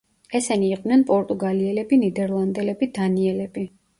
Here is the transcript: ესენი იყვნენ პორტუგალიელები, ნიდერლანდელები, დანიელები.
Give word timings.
ესენი 0.37 0.69
იყვნენ 0.75 1.03
პორტუგალიელები, 1.09 2.01
ნიდერლანდელები, 2.05 2.91
დანიელები. 2.99 3.67